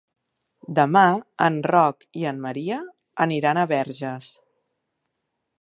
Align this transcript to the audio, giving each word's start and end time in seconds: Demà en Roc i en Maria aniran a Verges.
Demà 0.79 1.03
en 1.49 1.59
Roc 1.73 2.07
i 2.23 2.27
en 2.31 2.41
Maria 2.47 2.81
aniran 3.29 3.61
a 3.61 3.69
Verges. 3.77 4.35